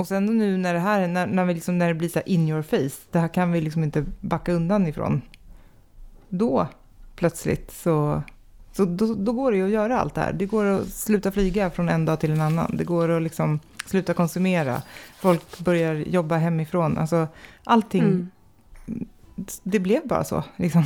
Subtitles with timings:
[0.00, 2.48] Och sen nu när det här, när, när, vi liksom, när det blir så in
[2.48, 5.22] your face, det här kan vi liksom inte backa undan ifrån.
[6.28, 6.66] Då
[7.16, 8.22] plötsligt så,
[8.72, 10.32] så då, då går det ju att göra allt det här.
[10.32, 12.76] Det går att sluta flyga från en dag till en annan.
[12.76, 14.82] Det går att liksom sluta konsumera.
[15.20, 16.98] Folk börjar jobba hemifrån.
[16.98, 17.28] Alltså
[17.64, 18.30] allting, mm.
[19.62, 20.84] det blev bara så liksom.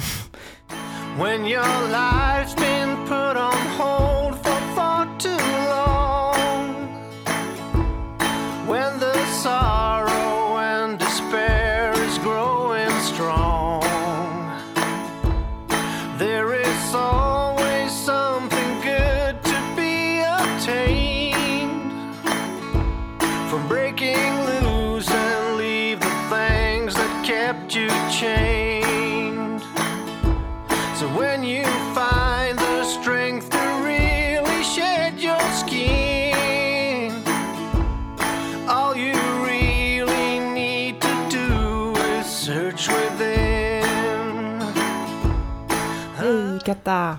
[46.85, 47.19] Hej Katta!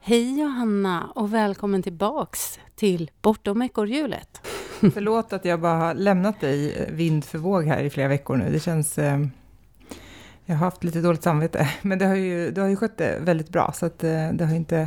[0.00, 4.40] Hej Johanna och välkommen tillbaks till Bortom ekorrhjulet.
[4.94, 8.52] Förlåt att jag bara har lämnat dig vind för våg här i flera veckor nu.
[8.52, 9.18] Det känns eh,
[10.44, 13.18] jag har haft lite dåligt samvete, men det har ju, du har ju skött det
[13.20, 14.78] väldigt bra, så att det, eh, det har inte...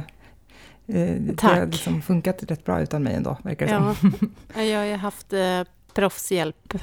[0.88, 3.96] Eh, det har liksom funkat rätt bra utan mig ändå, verkar det ja.
[3.96, 4.34] som.
[4.64, 6.74] jag har ju haft eh, proffshjälp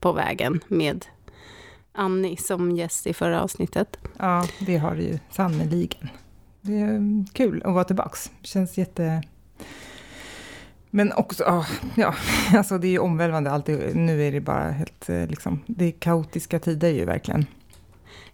[0.00, 1.06] på vägen med
[1.98, 3.98] Annie som gäst i förra avsnittet.
[4.18, 6.08] Ja, det har du ju sannerligen.
[6.60, 8.30] Det är mm, kul att vara tillbaks.
[8.40, 9.22] Det känns jätte...
[10.90, 11.64] Men också,
[11.96, 12.14] ja,
[12.54, 13.96] alltså det är ju omvälvande alltid.
[13.96, 17.46] Nu är det bara helt, eh, liksom, det är kaotiska tider ju verkligen.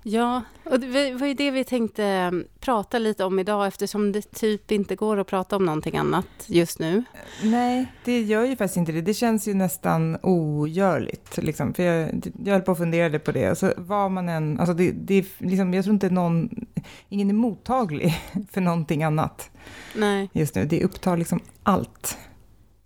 [0.07, 4.23] Ja, och det var ju det vi tänkte mm, prata lite om idag eftersom det
[4.23, 7.05] typ inte går att prata om någonting annat just nu.
[7.43, 9.01] Nej, det gör ju faktiskt inte det.
[9.01, 11.37] Det känns ju nästan ogörligt.
[11.37, 11.75] Liksom.
[11.75, 13.47] För jag, jag höll på och funderade på det.
[13.47, 16.67] Alltså, vad man än, alltså det, det, liksom, jag tror inte någon,
[17.09, 18.15] ingen är mottaglig
[18.53, 19.51] för någonting annat
[19.95, 20.31] Nej.
[20.33, 20.65] just nu.
[20.65, 22.19] Det upptar liksom allt.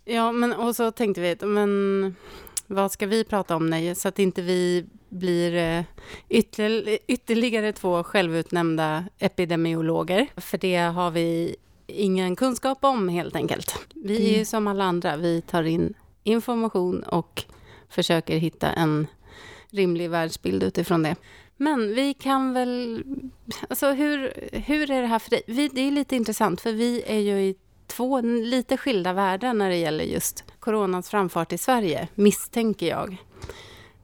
[0.05, 2.15] Ja, men och så tänkte vi, men
[2.67, 3.95] vad ska vi prata om nu?
[3.95, 5.83] Så att inte vi blir eh,
[7.07, 10.27] ytterligare två självutnämnda epidemiologer.
[10.35, 11.55] För det har vi
[11.87, 13.79] ingen kunskap om helt enkelt.
[13.93, 15.93] Vi är ju som alla andra, vi tar in
[16.23, 17.43] information och
[17.89, 19.07] försöker hitta en
[19.69, 21.15] rimlig världsbild utifrån det.
[21.57, 23.03] Men vi kan väl...
[23.69, 25.41] Alltså hur, hur är det här för dig?
[25.47, 27.55] Vi, det är lite intressant, för vi är ju i
[27.87, 33.17] två lite skilda världar när det gäller just coronans framfart i Sverige, misstänker jag.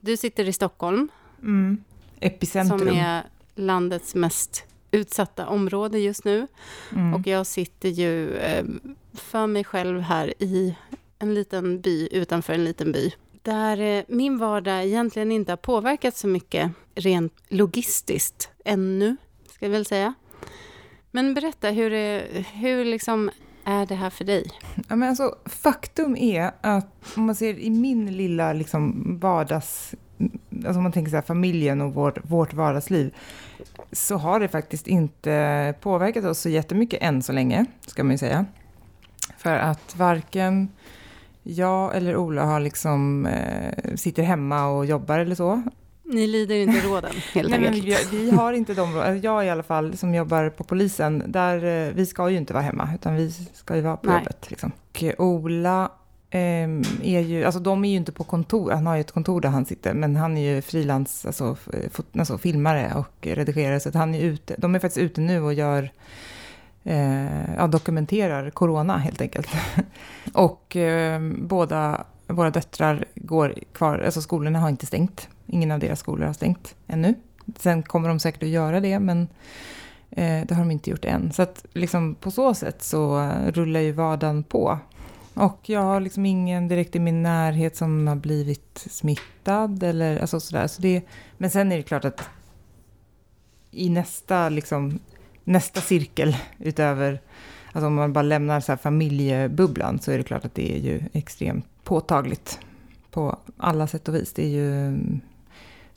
[0.06, 1.08] Du sitter i Stockholm.
[1.42, 1.84] Mm.
[2.20, 2.80] Epicentrum.
[2.80, 3.24] Som är
[3.56, 6.48] landets mest utsatta område just nu.
[6.92, 7.14] Mm.
[7.14, 8.66] Och jag sitter ju eh,
[9.14, 10.76] för mig själv här i
[11.20, 13.14] en liten by utanför en liten by.
[13.42, 19.18] Där eh, min vardag egentligen inte har påverkats så mycket rent logistiskt ännu,
[19.52, 20.14] ska jag väl säga.
[21.12, 23.32] Men berätta, hur, är, hur liksom
[23.66, 24.52] är det här för dig?
[24.88, 29.96] Ja, men alltså, faktum är att om man ser i min lilla liksom, vardags...
[30.52, 33.16] Alltså om man tänker så här, familjen och vår, vårt vardagsliv
[33.92, 38.18] så har det faktiskt inte påverkat oss så jättemycket än så länge, ska man ju
[38.18, 38.46] säga.
[39.38, 40.70] För att varken
[41.44, 45.64] jag eller Ola har liksom, eh, sitter hemma och jobbar eller så.
[46.08, 47.86] Ni lider inte råden, helt Nej, enkelt.
[47.86, 49.22] Men vi, vi, har inte de råden.
[49.22, 52.64] Jag i alla fall, som jobbar på polisen, där, eh, vi ska ju inte vara
[52.64, 54.18] hemma, utan vi ska ju vara på Nej.
[54.18, 54.50] jobbet.
[54.50, 54.72] Liksom.
[54.94, 55.92] Och Ola
[56.30, 56.40] eh,
[57.04, 59.50] är ju, alltså de är ju inte på kontor, han har ju ett kontor där
[59.50, 61.58] han sitter, men han är ju frilans, alltså,
[62.18, 65.92] alltså filmare och redigerare, så han är ute, de är faktiskt ute nu och gör
[66.84, 69.48] eh, ja, dokumenterar corona helt enkelt.
[70.34, 75.30] och eh, båda våra döttrar går kvar, alltså skolorna har inte stängt.
[75.46, 77.14] Ingen av deras skolor har stängt ännu.
[77.58, 79.28] Sen kommer de säkert att göra det, men
[80.12, 81.32] eh, det har de inte gjort än.
[81.32, 84.80] Så att liksom på så sätt så rullar ju vardagen på.
[85.34, 90.40] Och jag har liksom ingen direkt i min närhet som har blivit smittad eller alltså
[90.40, 90.68] sådär.
[90.68, 91.02] Så det,
[91.38, 92.30] men sen är det klart att
[93.72, 95.00] i nästa, liksom,
[95.44, 97.22] nästa cirkel utöver,
[97.72, 100.80] alltså om man bara lämnar så här familjebubblan så är det klart att det är
[100.80, 102.60] ju extremt påtagligt
[103.12, 104.34] på alla sätt och vis.
[104.34, 105.22] Det är ju mm,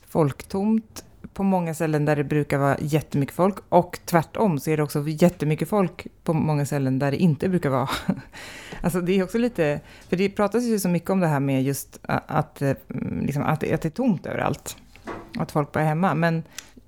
[0.06, 4.82] folktomt på många ställen där det brukar vara jättemycket folk och tvärtom så är det
[4.82, 7.88] också jättemycket folk på många ställen där det inte brukar vara.
[8.80, 11.62] Alltså det är också lite, för det pratas ju så mycket om det här med
[11.62, 14.76] just att, eh, mm, liksom, att, att det är tomt överallt.
[15.38, 16.14] Att folk bara är hemma.
[16.14, 16.42] Men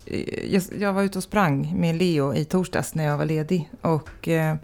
[0.07, 3.71] eh, jag, jag var ute och sprang med Leo i torsdags när jag var ledig
[3.81, 4.57] och eh,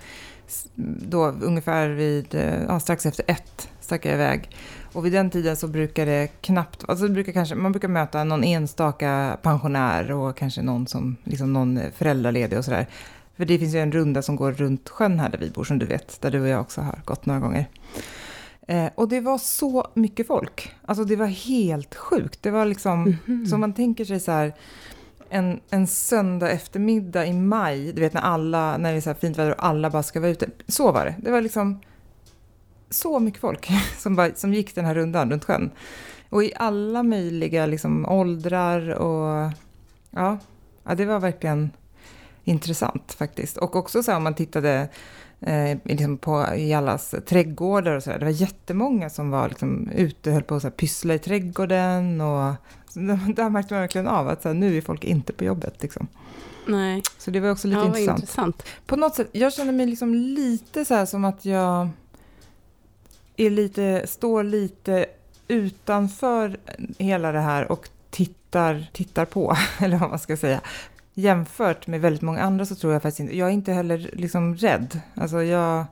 [1.09, 2.35] då ungefär vid,
[2.69, 4.51] ja, strax efter ett stack jag iväg.
[4.93, 8.25] Och vid den tiden så brukar det knappt, alltså det brukar kanske, man brukar möta
[8.25, 12.87] någon enstaka pensionär och kanske någon som, liksom någon föräldraledig och sådär.
[13.37, 15.79] För det finns ju en runda som går runt sjön här där vi bor, som
[15.79, 17.69] du vet, där du och jag också har gått några gånger.
[18.69, 20.75] Eh, och det var så mycket folk.
[20.87, 22.43] Alltså det var helt sjukt.
[22.43, 23.47] Det var liksom, mm -hmm.
[23.47, 24.55] som man tänker sig så här,
[25.31, 29.17] en, en söndag eftermiddag i maj, du vet när alla, när det är så här
[29.21, 30.49] fint väder och alla bara ska vara ute.
[30.69, 31.15] Så var det.
[31.19, 31.81] Det var liksom
[32.91, 33.69] så mycket folk
[33.99, 35.71] som, bara, som gick den här rundan runt sjön.
[36.29, 39.53] Och i alla möjliga liksom, åldrar och
[40.11, 40.39] ja,
[40.85, 41.71] ja, det var verkligen
[42.45, 43.57] intressant faktiskt.
[43.57, 44.89] Och också så här, om man tittade
[45.41, 48.19] eh, liksom på, i allas trädgårdar och så där.
[48.19, 52.21] Det var jättemånga som var liksom, ute och höll på att pyssla i trädgården.
[52.21, 52.55] Och,
[52.95, 55.83] där märkte man verkligen av att så här, nu är folk inte på jobbet.
[55.83, 56.09] Liksom.
[56.67, 57.03] Nej.
[57.19, 58.19] Så det var också lite ja, intressant.
[58.19, 58.63] intressant.
[58.87, 61.89] På något sätt, jag känner mig liksom lite så här som att jag
[63.37, 65.07] är lite, står lite
[65.49, 66.57] utanför
[66.99, 70.61] hela det här och tittar, tittar på, eller vad man ska säga.
[71.15, 74.57] Jämfört med väldigt många andra så tror jag faktiskt inte, jag är inte heller liksom
[74.57, 75.01] rädd.
[75.15, 75.85] Alltså jag,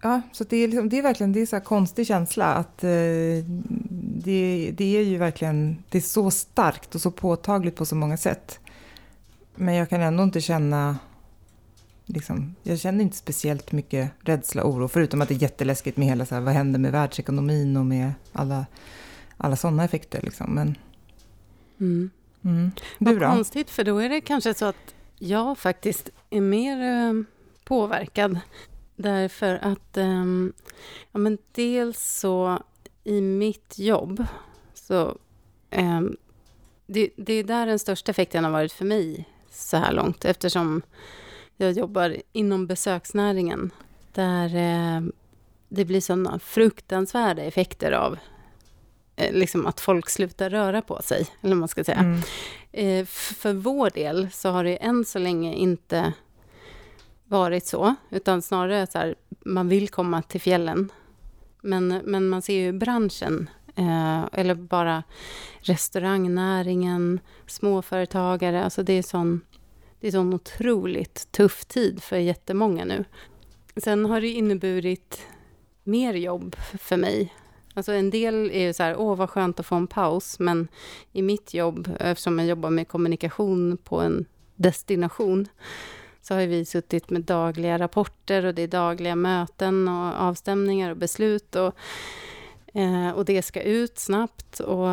[0.00, 2.84] ja, så det är, liksom, det är verkligen, det är så här konstig känsla att
[2.84, 2.90] eh,
[4.24, 8.16] det, det är ju verkligen, det är så starkt och så påtagligt på så många
[8.16, 8.58] sätt.
[9.54, 10.96] Men jag kan ändå inte känna
[12.14, 16.08] Liksom, jag känner inte speciellt mycket rädsla och oro, förutom att det är jätteläskigt med
[16.08, 18.66] hela så här, vad händer med världsekonomin och med alla,
[19.36, 20.20] alla sådana effekter.
[20.22, 20.54] Liksom.
[20.54, 20.78] Men,
[21.80, 22.10] mm.
[22.44, 22.70] Mm.
[22.98, 23.26] Du vad då?
[23.26, 27.22] konstigt, för då är det kanske så att jag faktiskt är mer eh,
[27.64, 28.40] påverkad.
[28.96, 30.24] Därför att, eh,
[31.12, 32.62] ja men dels så
[33.04, 34.26] i mitt jobb,
[34.74, 35.18] så
[35.70, 36.00] eh,
[36.86, 40.82] det, det är där den största effekten har varit för mig så här långt, eftersom
[41.64, 43.70] jag jobbar inom besöksnäringen
[44.12, 45.02] där eh,
[45.68, 48.18] det blir sådana fruktansvärda effekter av
[49.16, 51.98] eh, liksom att folk slutar röra på sig, eller man ska säga.
[51.98, 52.20] Mm.
[52.72, 56.12] Eh, för vår del så har det än så länge inte
[57.24, 59.14] varit så, utan snarare så här,
[59.44, 60.92] man vill komma till fjällen.
[61.62, 65.02] Men, men man ser ju branschen, eh, eller bara
[65.60, 69.40] restaurangnäringen, småföretagare, alltså det är sån
[70.02, 73.04] det är en otroligt tuff tid för jättemånga nu.
[73.76, 75.26] Sen har det inneburit
[75.84, 77.34] mer jobb för mig.
[77.74, 80.68] Alltså en del är ju så här, åh vad skönt att få en paus, men
[81.12, 84.24] i mitt jobb, eftersom jag jobbar med kommunikation på en
[84.56, 85.48] destination,
[86.22, 90.96] så har vi suttit med dagliga rapporter och det är dagliga möten och avstämningar och
[90.96, 91.74] beslut och,
[92.74, 94.60] eh, och det ska ut snabbt.
[94.60, 94.88] Och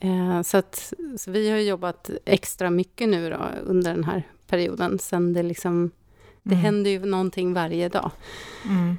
[0.00, 4.98] Eh, så, att, så vi har jobbat extra mycket nu då, under den här perioden,
[4.98, 5.90] sen det liksom...
[6.42, 6.64] Det mm.
[6.64, 8.10] händer ju någonting varje dag.
[8.64, 8.96] Mm.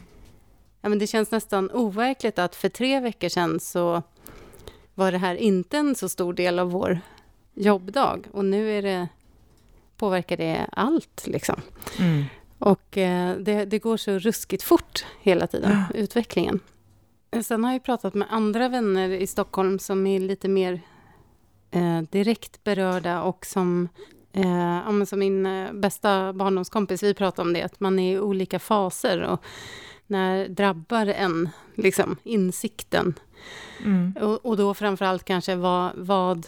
[0.81, 4.03] Ja, men det känns nästan overkligt att för tre veckor sedan så
[4.95, 6.99] var det här inte en så stor del av vår
[7.53, 8.27] jobbdag.
[8.31, 9.07] Och nu är det,
[9.97, 11.27] påverkar det allt.
[11.27, 11.61] Liksom.
[11.99, 12.23] Mm.
[12.59, 15.99] Och eh, det, det, går så ruskigt fort hela tiden, ja.
[15.99, 16.59] utvecklingen.
[17.43, 20.81] Sen har jag pratat med andra vänner i Stockholm som är lite mer
[21.71, 23.89] eh, direkt berörda och som,
[24.33, 28.59] eh, som min eh, bästa barndomskompis, vi pratade om det, att man är i olika
[28.59, 29.43] faser och
[30.07, 33.13] när drabbar en liksom, insikten?
[33.85, 34.15] Mm.
[34.21, 36.47] Och, och då framför allt kanske vad, vad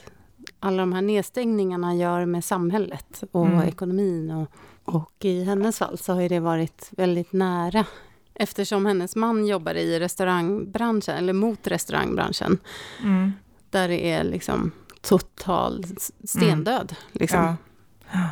[0.60, 3.67] alla de här nedstängningarna gör med samhället och mm.
[3.67, 4.32] ekonomin.
[4.32, 4.48] Och,
[4.96, 7.86] och i hennes fall så har det varit väldigt nära
[8.34, 12.58] Eftersom hennes man jobbar i restaurangbranschen, eller mot restaurangbranschen.
[13.04, 13.34] Mm.
[13.70, 14.72] Där det är liksom
[15.02, 15.86] total
[16.24, 16.96] stendöd.
[17.00, 17.12] Mm.
[17.12, 17.56] Liksom.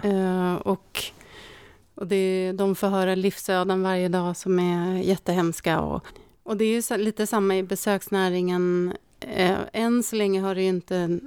[0.04, 0.10] Ja.
[0.10, 1.04] Uh, och
[2.00, 5.80] och det, de får höra livsöden varje dag som är jättehemska.
[5.80, 6.06] Och,
[6.44, 8.94] och det är ju lite samma i besöksnäringen.
[9.26, 11.20] Uh, än så länge har det ju inte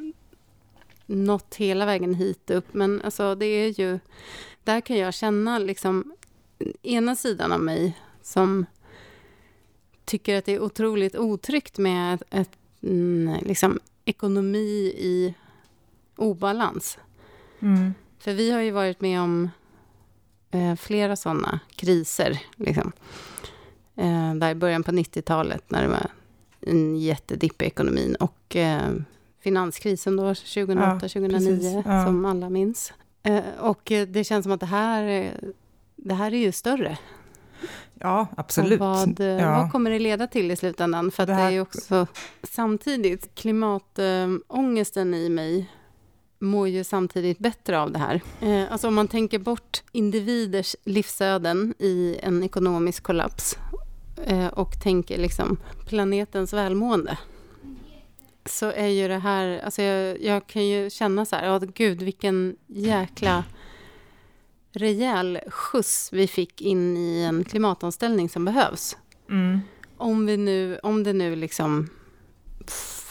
[1.06, 3.98] nått hela vägen hit upp, men alltså det är ju...
[4.64, 6.12] Där kan jag känna liksom
[6.82, 8.66] ena sidan av mig som
[10.04, 15.34] tycker att det är otroligt otryggt med ett, ett mm, liksom, ekonomi i
[16.16, 16.98] obalans.
[17.60, 17.94] Mm.
[18.18, 19.50] För vi har ju varit med om
[20.50, 22.42] eh, flera sådana kriser.
[22.56, 22.92] Liksom.
[23.96, 26.10] Eh, där i början på 90-talet när det var
[26.60, 28.92] en jättedipp i ekonomin och eh,
[29.40, 32.06] finanskrisen då 2008-2009 ja, ja.
[32.06, 32.92] som alla minns.
[33.22, 35.30] Eh, och det känns som att det här,
[35.96, 36.98] det här är ju större.
[37.94, 38.80] Ja, absolut.
[38.80, 39.58] Och vad, eh, ja.
[39.58, 41.10] vad kommer det leda till i slutändan?
[41.10, 41.42] För det, här...
[41.42, 42.06] det är ju också
[42.42, 45.70] samtidigt, klimatångesten i mig
[46.38, 48.20] mår ju samtidigt bättre av det här.
[48.40, 53.58] Eh, alltså om man tänker bort individers livsöden i en ekonomisk kollaps
[54.26, 55.56] eh, och tänker liksom
[55.88, 57.18] planetens välmående.
[58.46, 62.02] så är ju det här, alltså jag, jag kan ju känna så här, ja gud
[62.02, 63.44] vilken jäkla
[64.72, 68.96] rejäl skjuts vi fick in i en klimatomställning som behövs.
[69.30, 69.60] Mm.
[69.96, 71.88] Om, vi nu, om det nu liksom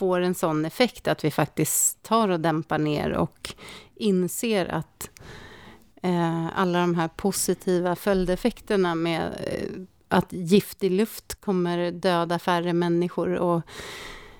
[0.02, 3.54] får en sån effekt att vi faktiskt tar och dämpar ner och
[3.96, 5.10] inser att
[6.04, 13.34] eh, alla de här positiva följdeffekterna med eh, att giftig luft kommer döda färre människor
[13.36, 13.62] och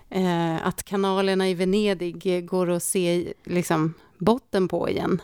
[0.10, 5.22] eh, att kanalerna i Venedig går att se liksom, botten på igen.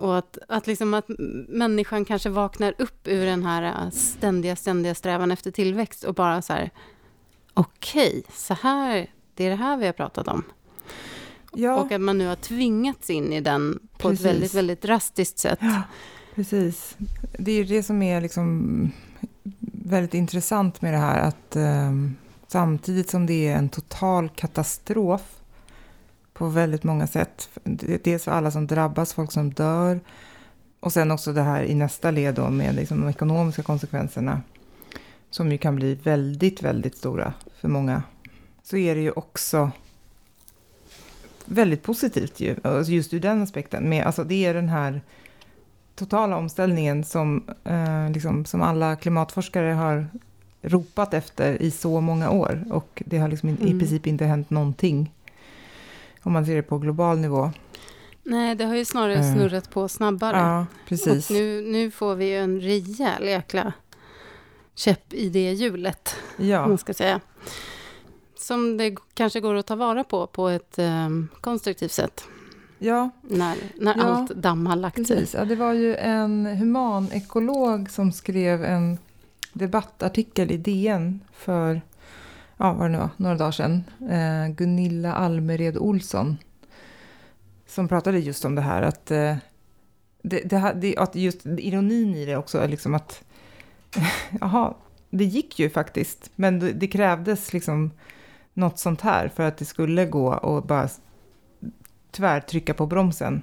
[0.00, 1.04] Och att, att, liksom att
[1.48, 6.52] människan kanske vaknar upp ur den här ständiga, ständiga strävan efter tillväxt och bara så
[6.52, 6.70] här,
[7.54, 10.42] okej, okay, så här, det är det här vi har pratat om.
[11.52, 11.76] Ja.
[11.76, 14.20] Och att man nu har tvingats in i den på precis.
[14.20, 15.58] ett väldigt, väldigt drastiskt sätt.
[15.62, 15.82] Ja,
[16.34, 16.96] precis.
[17.38, 18.92] Det är det som är liksom
[19.84, 22.16] väldigt intressant med det här, att um,
[22.48, 25.39] samtidigt som det är en total katastrof
[26.40, 27.48] på väldigt många sätt.
[28.04, 30.00] Dels för alla som drabbas, folk som dör,
[30.80, 34.42] och sen också det här i nästa led då med liksom de ekonomiska konsekvenserna,
[35.30, 38.02] som ju kan bli väldigt, väldigt stora för många,
[38.62, 39.70] så är det ju också
[41.44, 43.88] väldigt positivt ju, alltså just ur den aspekten.
[43.88, 45.00] Med, alltså det är den här
[45.94, 50.06] totala omställningen som, eh, liksom, som alla klimatforskare har
[50.62, 52.64] ropat efter i så många år.
[52.70, 53.66] Och det har liksom mm.
[53.66, 55.10] i princip inte hänt någonting.
[56.22, 57.50] Om man ser det på global nivå.
[58.22, 59.32] Nej, det har ju snarare eh.
[59.32, 60.36] snurrat på snabbare.
[60.36, 61.30] Ja, precis.
[61.30, 63.72] Och nu, nu får vi en rejäl jäkla
[64.74, 66.16] käpp i det hjulet.
[66.36, 66.68] Ja.
[66.68, 67.20] Man ska säga.
[68.36, 72.24] Som det kanske går att ta vara på på ett um, konstruktivt sätt.
[72.78, 73.10] Ja.
[73.22, 74.02] När, när ja.
[74.02, 75.26] allt damm har lagt sig.
[75.34, 78.98] Ja, det var ju en humanekolog som skrev en
[79.52, 81.80] debattartikel i DN för
[82.60, 83.84] ja, vad det nu var, några dagar sedan.
[84.10, 86.36] Eh, Gunilla Almered Olsson.
[87.66, 89.36] Som pratade just om det här att, eh,
[90.22, 93.24] det, det, det, att just ironin i det också är liksom att
[94.40, 94.74] jaha,
[95.10, 96.30] det gick ju faktiskt.
[96.36, 97.90] Men det, det krävdes liksom
[98.54, 100.88] något sånt här för att det skulle gå och bara
[102.10, 103.42] tvärtrycka på bromsen.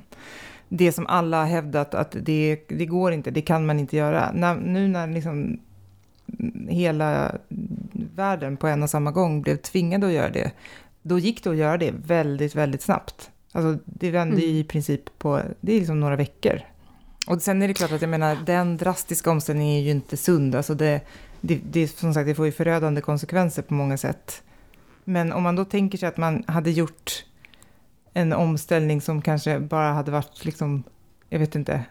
[0.69, 4.31] Det som alla har hävdat att det, det går inte, det kan man inte göra.
[4.33, 5.59] När, nu när liksom
[6.67, 7.37] hela
[8.15, 10.51] världen på en och samma gång blev tvingade att göra det,
[11.01, 13.31] då gick det att göra det väldigt, väldigt snabbt.
[13.51, 14.49] Alltså det vände mm.
[14.49, 16.61] i princip på, det är liksom några veckor.
[17.27, 20.55] Och sen är det klart att jag menar, den drastiska omställningen är ju inte sund.
[20.55, 21.01] Alltså det,
[21.41, 24.43] det, det, som sagt, det får ju förödande konsekvenser på många sätt.
[25.03, 27.25] Men om man då tänker sig att man hade gjort
[28.13, 30.83] en omställning som kanske bara hade varit, liksom,
[31.29, 31.85] jag vet inte,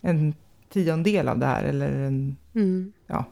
[0.00, 0.34] en
[0.68, 2.92] tiondel av det här eller en, mm.
[3.06, 3.24] ja,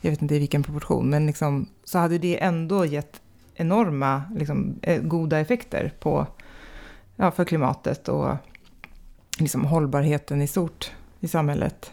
[0.00, 3.20] jag vet inte i vilken proportion, men liksom, så hade det ändå gett
[3.54, 6.26] enorma liksom, eh, goda effekter på,
[7.16, 8.36] ja, för klimatet och
[9.38, 11.92] liksom, hållbarheten i stort i samhället.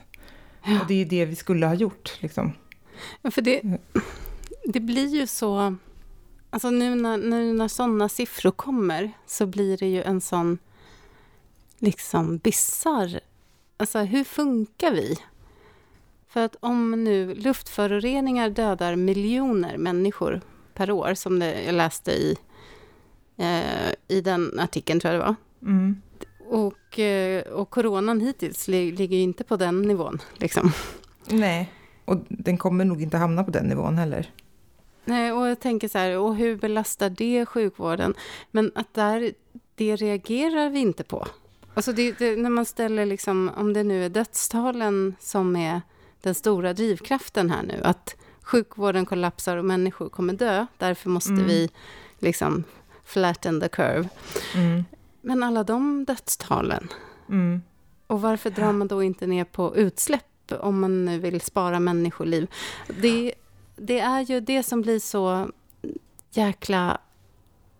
[0.64, 0.82] Ja.
[0.82, 2.18] Och det är det vi skulle ha gjort.
[2.20, 2.52] Liksom.
[3.22, 3.62] Ja, för det,
[4.66, 5.76] det blir ju så...
[6.50, 10.58] Alltså nu när, nu när sådana siffror kommer så blir det ju en sån
[11.80, 13.20] liksom bizarr...
[13.78, 15.18] Alltså hur funkar vi?
[16.38, 20.42] För att om nu luftföroreningar dödar miljoner människor
[20.74, 22.38] per år, som det, jag läste i,
[23.38, 25.36] eh, i den artikeln, tror jag det var.
[25.62, 26.02] Mm.
[26.50, 30.22] Och, eh, och coronan hittills li, ligger ju inte på den nivån.
[30.34, 30.72] Liksom.
[31.28, 31.72] Nej,
[32.06, 34.32] och den kommer nog inte hamna på den nivån heller.
[35.06, 38.14] Nej, och jag tänker så här, och hur belastar det sjukvården?
[38.52, 39.32] Men att där,
[39.76, 41.28] det reagerar vi inte på.
[41.74, 45.82] Alltså det, det, när man ställer, liksom, om det nu är dödstalen som är
[46.22, 51.46] den stora drivkraften här nu, att sjukvården kollapsar och människor kommer dö, därför måste mm.
[51.46, 51.70] vi
[52.20, 52.64] liksom
[53.06, 54.10] flatten the curve.
[54.56, 54.86] Mm.
[55.22, 56.88] Men alla de dödstalen,
[57.30, 57.62] mm.
[58.08, 60.24] och varför drar man då inte ner på utsläpp
[60.60, 62.48] om man nu vill spara människoliv?
[63.02, 63.34] Det,
[63.76, 65.52] det är ju det som blir så
[66.32, 66.98] jäkla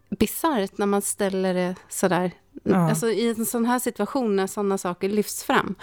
[0.10, 2.32] bisarrt när man ställer det sådär.
[2.64, 2.90] Ja.
[2.90, 5.76] Alltså i en sån här situation när sådana saker lyfts fram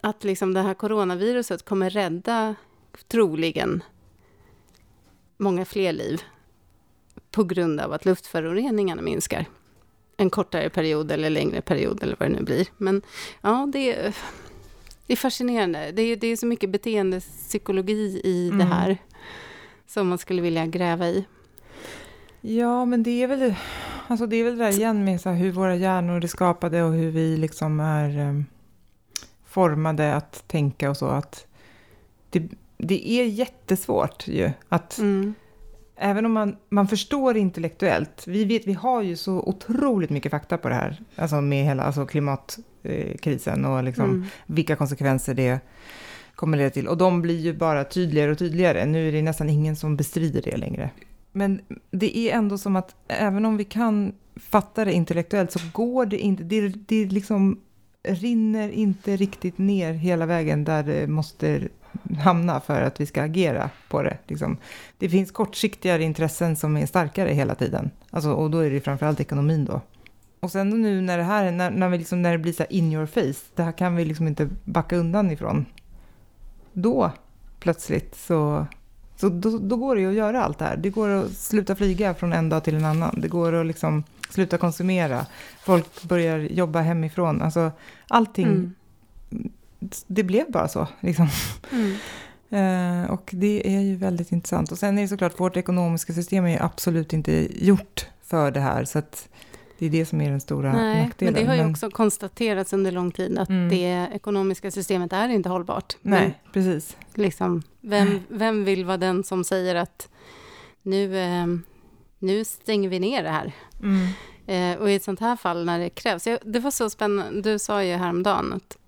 [0.00, 2.54] att liksom det här coronaviruset kommer rädda
[3.08, 3.82] troligen
[5.36, 6.22] många fler liv
[7.30, 9.46] på grund av att luftföroreningarna minskar.
[10.16, 12.68] En kortare period eller längre period eller vad det nu blir.
[12.76, 13.02] Men
[13.40, 14.14] ja, det är,
[15.06, 15.92] det är fascinerande.
[15.92, 18.58] Det är, det är så mycket beteendepsykologi i mm.
[18.58, 18.98] det här
[19.86, 21.24] som man skulle vilja gräva i.
[22.40, 23.54] Ja, men det är väl,
[24.06, 26.92] alltså det, är väl det där igen med så hur våra hjärnor är skapade och
[26.92, 28.46] hur vi liksom är um
[29.58, 31.06] formade att tänka och så.
[31.06, 31.46] att
[32.30, 35.34] Det, det är jättesvårt ju att, mm.
[35.96, 40.58] även om man, man förstår intellektuellt, vi vet, vi har ju så otroligt mycket fakta
[40.58, 44.24] på det här, alltså med hela alltså klimatkrisen och liksom mm.
[44.46, 45.60] vilka konsekvenser det
[46.34, 46.88] kommer leda till.
[46.88, 48.86] Och de blir ju bara tydligare och tydligare.
[48.86, 50.90] Nu är det nästan ingen som bestrider det längre.
[51.32, 51.60] Men
[51.90, 56.18] det är ändå som att även om vi kan fatta det intellektuellt så går det
[56.18, 57.58] inte, det, det liksom
[58.02, 61.68] rinner inte riktigt ner hela vägen där det måste
[62.24, 64.18] hamna för att vi ska agera på det.
[64.26, 64.56] Liksom.
[64.98, 67.90] Det finns kortsiktigare intressen som är starkare hela tiden.
[68.10, 69.80] Alltså, och då är det framförallt ekonomin då.
[70.40, 72.92] Och sen nu när det här när, när, vi liksom, när det blir så in
[72.92, 75.66] your face, det här kan vi liksom inte backa undan ifrån.
[76.72, 77.12] Då
[77.60, 78.66] plötsligt så,
[79.20, 80.76] så då, då går det ju att göra allt det här.
[80.76, 83.20] Det går att sluta flyga från en dag till en annan.
[83.20, 85.26] Det går att liksom sluta konsumera.
[85.60, 87.42] Folk börjar jobba hemifrån.
[87.42, 87.70] Alltså
[88.08, 88.74] allting mm
[90.06, 90.88] det blev bara så.
[91.00, 91.28] Liksom.
[91.72, 91.94] Mm.
[92.50, 94.72] Eh, och det är ju väldigt intressant.
[94.72, 98.60] Och sen är det såklart, vårt ekonomiska system är ju absolut inte gjort för det
[98.60, 98.84] här.
[98.84, 99.28] Så att
[99.78, 101.34] det är det som är den stora Nej, nackdelen.
[101.34, 101.70] Men det har ju men...
[101.70, 103.68] också konstaterats under lång tid att mm.
[103.68, 105.96] det ekonomiska systemet är inte hållbart.
[106.02, 106.96] Nej, men, precis.
[107.14, 110.08] Liksom, vem, vem vill vara den som säger att
[110.82, 111.46] nu, eh,
[112.18, 113.52] nu stänger vi ner det här?
[113.82, 114.08] Mm.
[114.46, 116.26] Eh, och i ett sånt här fall när det krävs.
[116.26, 118.78] Jag, det var så spännande, du sa ju häromdagen att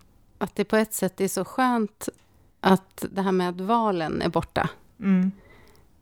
[0.41, 2.09] att det på ett sätt är så skönt
[2.61, 4.69] att det här med att valen är borta.
[5.01, 5.33] Mm.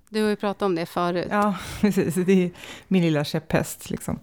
[0.08, 1.28] Du har ju pratat om det förut.
[1.30, 2.14] Ja, precis.
[2.14, 2.50] Det är
[2.88, 3.90] min lilla käpphäst.
[3.90, 4.18] Liksom.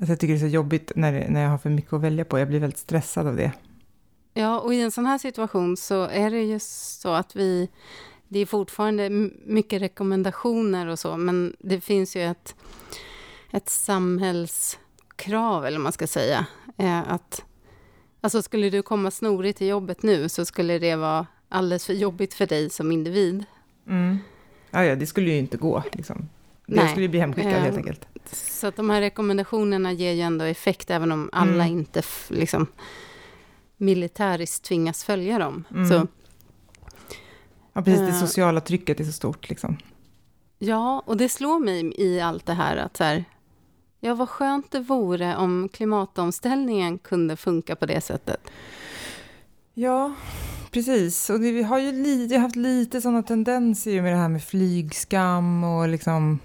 [0.00, 2.24] Alltså jag tycker det är så jobbigt när, när jag har för mycket att välja
[2.24, 2.38] på.
[2.38, 3.52] Jag blir väldigt stressad av det.
[4.34, 7.68] Ja, och i en sån här situation så är det ju så att vi...
[8.28, 9.10] Det är fortfarande
[9.46, 12.54] mycket rekommendationer och så, men det finns ju ett,
[13.52, 17.42] ett samhällskrav, eller man ska säga, eh, att
[18.20, 22.34] Alltså skulle du komma snorig till jobbet nu så skulle det vara alldeles för jobbigt
[22.34, 23.44] för dig som individ.
[23.86, 24.18] Mm.
[24.70, 25.82] Ja, ja, det skulle ju inte gå.
[25.92, 26.28] Liksom.
[26.76, 26.88] Nej.
[26.88, 28.08] skulle bli hemskickad helt eh, enkelt.
[28.32, 31.78] Så att de här rekommendationerna ger ju ändå effekt, även om alla mm.
[31.78, 32.66] inte liksom,
[33.76, 35.64] militäriskt tvingas följa dem.
[35.70, 35.88] Mm.
[35.88, 36.06] Så,
[37.72, 38.00] ja, precis.
[38.00, 39.48] Det eh, sociala trycket är så stort.
[39.48, 39.76] Liksom.
[40.58, 43.24] Ja, och det slår mig i allt det här att så här,
[44.00, 48.50] Ja, vad skönt det vore om klimatomställningen kunde funka på det sättet.
[49.74, 50.14] Ja,
[50.70, 51.30] precis.
[51.30, 55.64] Och det, vi har ju lite, haft lite sådana tendenser med det här med flygskam
[55.64, 56.38] och liksom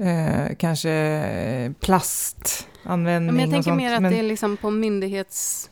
[0.00, 3.76] eh, kanske plastanvändning ja, men Jag tänker sånt.
[3.76, 4.12] mer att men...
[4.12, 5.70] det är liksom på myndighets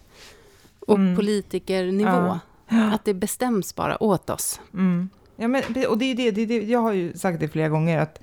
[0.81, 1.17] och mm.
[1.17, 2.39] politikernivå.
[2.69, 2.95] Ja.
[2.95, 4.61] Att det bestäms bara åt oss.
[4.75, 5.09] Mm.
[5.37, 7.69] Ja, men, och det är det, det, är det, jag har ju sagt det flera
[7.69, 8.21] gånger, att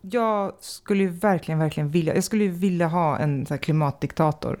[0.00, 4.58] jag skulle ju verkligen, verkligen vilja, jag skulle ju vilja ha en så klimatdiktator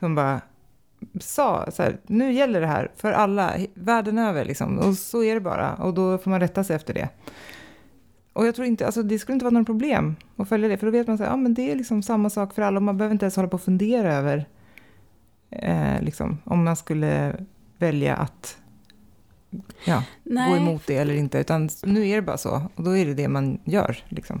[0.00, 0.40] som bara
[1.20, 5.34] sa så här, nu gäller det här för alla, världen över liksom, och så är
[5.34, 7.08] det bara, och då får man rätta sig efter det.
[8.34, 10.86] Och jag tror inte, alltså det skulle inte vara något problem att följa det, för
[10.86, 12.96] då vet man här, ja men det är liksom samma sak för alla, och man
[12.96, 14.48] behöver inte ens hålla på och fundera över,
[15.50, 17.36] eh, liksom, om man skulle
[17.78, 18.58] välja att
[19.84, 23.06] ja, gå emot det eller inte, utan nu är det bara så, och då är
[23.06, 24.04] det det man gör.
[24.08, 24.40] Liksom.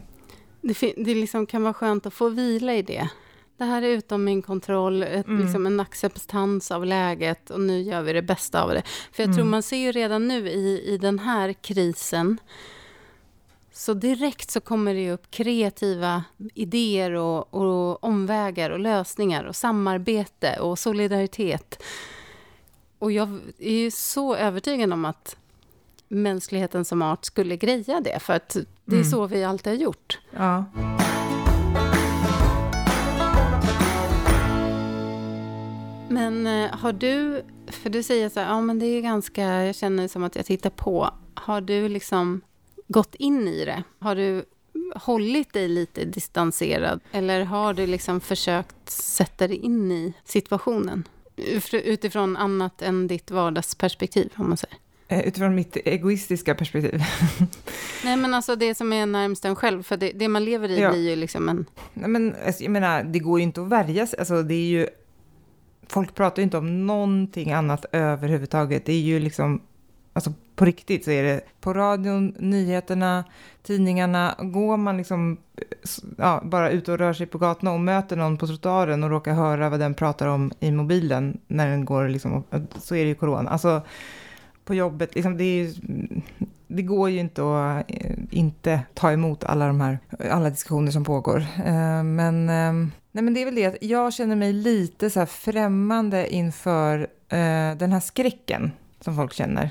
[0.60, 3.08] Det, det liksom kan vara skönt att få vila i det.
[3.56, 5.42] Det här är utom min kontroll, ett, mm.
[5.42, 8.82] liksom en acceptans av läget och nu gör vi det bästa av det.
[9.12, 9.36] För jag mm.
[9.36, 12.38] tror man ser ju redan nu i, i den här krisen
[13.76, 20.60] så direkt så kommer det upp kreativa idéer och, och omvägar och lösningar och samarbete
[20.60, 21.82] och solidaritet
[22.98, 25.36] och jag är så övertygad om att
[26.08, 29.10] mänskligheten som art skulle greja det, för att det är mm.
[29.10, 30.18] så vi alltid har gjort.
[30.30, 30.64] Ja.
[36.08, 39.74] Men eh, har du, för du säger så här, ja men det är ganska, jag
[39.74, 41.10] känner som att jag tittar på.
[41.34, 42.40] Har du liksom
[42.88, 43.82] gått in i det?
[43.98, 44.44] Har du
[44.94, 47.00] hållit dig lite distanserad?
[47.12, 51.08] Eller har du liksom försökt sätta dig in i situationen?
[51.72, 54.78] Utifrån annat än ditt vardagsperspektiv, om man säger.
[55.08, 57.02] Eh, utifrån mitt egoistiska perspektiv.
[58.04, 60.80] Nej, men alltså det som är närmst en själv, för det, det man lever i
[60.80, 60.90] ja.
[60.90, 61.66] blir ju liksom en...
[61.94, 64.18] Nej, men alltså, jag menar, det går ju inte att värja sig.
[64.18, 64.88] Alltså, det är ju...
[65.88, 68.86] Folk pratar ju inte om någonting annat överhuvudtaget.
[68.86, 69.62] Det är ju liksom
[70.14, 73.24] Alltså på riktigt så är det på radion, nyheterna,
[73.62, 74.34] tidningarna.
[74.38, 75.36] Går man liksom
[76.18, 79.32] ja, bara ut och rör sig på gatorna och möter någon på trottoaren och råkar
[79.32, 82.44] höra vad den pratar om i mobilen när den går liksom,
[82.78, 83.50] så är det ju corona.
[83.50, 83.82] Alltså
[84.64, 85.74] på jobbet, liksom det, är,
[86.66, 89.98] det går ju inte att eh, inte ta emot alla de här,
[90.30, 91.46] alla diskussioner som pågår.
[91.64, 95.18] Eh, men, ehm, nej men det är väl det att jag känner mig lite så
[95.18, 99.70] här främmande inför eh, den här skräcken som folk känner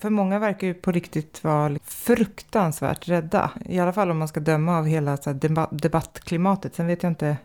[0.00, 3.50] för många verkar ju på riktigt vara fruktansvärt rädda.
[3.66, 5.32] I alla fall om man ska döma av hela så
[5.70, 6.74] debattklimatet.
[6.74, 7.36] Sen vet jag inte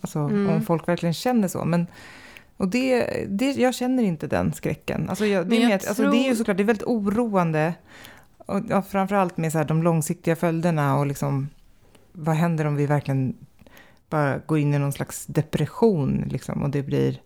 [0.00, 0.50] alltså, mm.
[0.50, 1.64] om folk verkligen känner så.
[1.64, 1.86] Men,
[2.56, 5.08] och det, det, jag känner inte den skräcken.
[5.08, 5.88] Alltså, jag, det, är med, tror...
[5.88, 7.74] alltså, det är ju såklart det är väldigt oroande.
[8.38, 11.48] Och, ja, framförallt med så här, de långsiktiga följderna och liksom,
[12.12, 13.34] vad händer om vi verkligen
[14.10, 17.20] bara går in i någon slags depression liksom, och det blir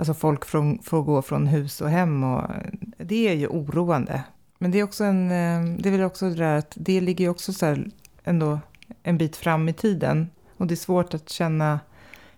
[0.00, 2.50] Alltså folk från, får gå från hus och hem och
[2.96, 4.22] det är ju oroande.
[4.58, 7.24] Men det är också en, eh, det är väl också det där att det ligger
[7.24, 7.90] ju också så här
[8.24, 8.58] ändå
[9.02, 10.30] en bit fram i tiden.
[10.56, 11.80] Och det är svårt att känna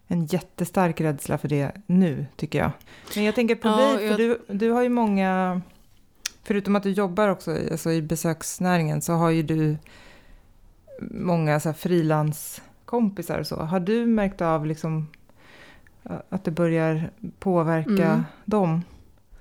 [0.06, 2.70] en jättestark rädsla för det nu, tycker jag.
[3.14, 4.18] Men jag tänker på ja, dig, för jag...
[4.18, 5.60] du, du har ju många...
[6.42, 9.76] Förutom att du jobbar också alltså i besöksnäringen så har ju du
[11.10, 13.56] många frilanskompisar och så.
[13.56, 15.06] Har du märkt av liksom
[16.28, 18.24] att det börjar påverka mm.
[18.44, 18.84] dem.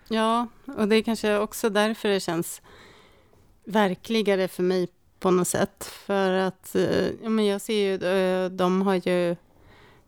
[0.08, 0.47] Ja,
[0.78, 2.62] och det är kanske också därför det känns
[3.65, 4.88] verkligare för mig
[5.19, 5.86] på något sätt.
[5.86, 9.36] För att eh, ja, men jag ser ju, eh, de har ju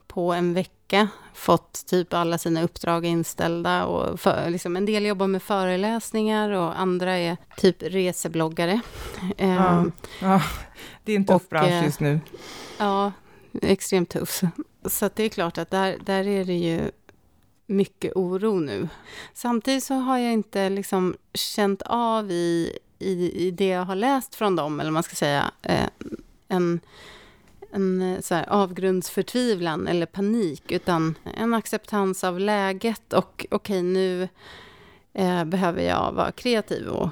[0.08, 3.86] på en vecka fått typ alla sina uppdrag inställda.
[3.86, 8.80] Och för, liksom, en del jobbar med föreläsningar och andra är typ resebloggare.
[9.38, 10.42] Ja, ehm, ja
[11.04, 12.20] det är en tuff bransch eh, just nu.
[12.78, 13.12] Ja,
[13.62, 14.42] extremt tuff.
[14.86, 16.92] Så det är klart att där, där är det ju
[17.66, 18.90] mycket oro nu.
[19.34, 24.36] Samtidigt så har jag inte liksom känt av i, i, i det jag har läst
[24.36, 25.88] från dem, eller man ska säga, eh,
[26.48, 26.80] en,
[27.72, 33.82] en eh, så här, avgrundsförtvivlan eller panik, utan en acceptans av läget och okej, okay,
[33.82, 34.30] nu
[35.14, 37.10] eh, behöver jag vara kreativ och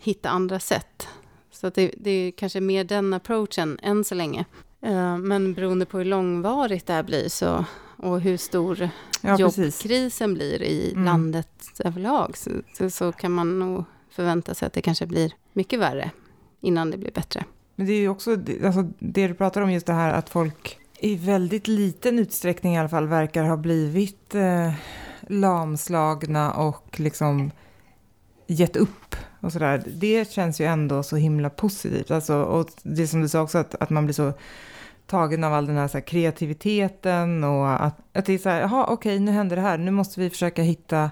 [0.00, 1.08] hitta andra sätt.
[1.50, 4.44] Så det, det är kanske mer den approachen än så länge.
[4.84, 7.64] Eh, men beroende på hur långvarigt det här blir så,
[7.96, 8.88] och hur stor
[9.20, 11.04] ja, jobbkrisen blir i mm.
[11.04, 15.80] landet överlag så, så, så, kan man nog förvänta sig att det kanske blir mycket
[15.80, 16.10] värre
[16.60, 17.44] innan det blir bättre.
[17.76, 18.30] Men det är ju också
[18.64, 22.78] alltså, det du pratar om, just det här att folk i väldigt liten utsträckning i
[22.78, 24.72] alla fall verkar ha blivit eh,
[25.28, 27.50] lamslagna och liksom
[28.46, 29.82] gett upp och sådär.
[29.86, 32.10] Det känns ju ändå så himla positivt.
[32.10, 34.32] Alltså, och det som du sa också, att, att man blir så
[35.06, 38.60] tagen av all den här, så här kreativiteten och att, att det är så här,
[38.60, 41.10] jaha okej nu händer det här, nu måste vi försöka hitta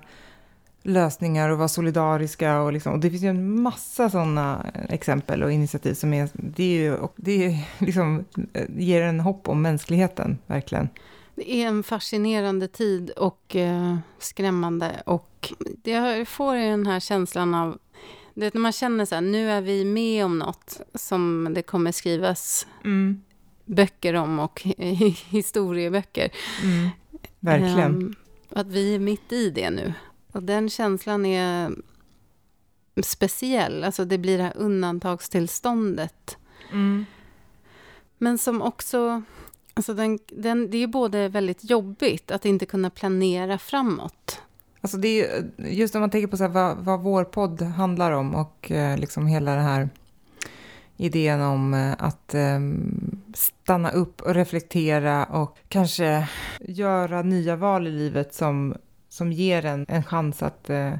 [0.82, 5.52] lösningar och vara solidariska och, liksom, och det finns ju en massa sådana exempel och
[5.52, 8.24] initiativ som är, det är ju, det är liksom,
[8.76, 10.88] ger en hopp om mänskligheten, verkligen.
[11.34, 15.52] Det är en fascinerande tid och eh, skrämmande och
[15.84, 17.78] jag får den här känslan av
[18.34, 21.92] det när man känner så här, nu är vi med om något som det kommer
[21.92, 23.22] skrivas mm
[23.64, 24.62] böcker om och
[25.28, 26.30] historieböcker.
[26.62, 26.88] Mm,
[27.40, 27.94] verkligen.
[27.94, 28.14] Um,
[28.48, 29.94] att vi är mitt i det nu.
[30.32, 31.70] Och den känslan är
[33.02, 33.84] speciell.
[33.84, 36.36] Alltså det blir det här undantagstillståndet.
[36.72, 37.04] Mm.
[38.18, 39.22] Men som också...
[39.74, 44.40] Alltså den, den, det är både väldigt jobbigt att inte kunna planera framåt.
[44.80, 48.34] Alltså det är just om man tänker på så vad, vad vår podd handlar om
[48.34, 49.88] och eh, liksom hela det här
[51.02, 56.28] idén om eh, att ehm, stanna upp och reflektera och kanske
[56.60, 58.74] göra nya val i livet som,
[59.08, 60.92] som ger en en chans att, eh,